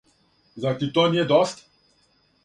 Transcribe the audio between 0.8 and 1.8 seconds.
то није доста?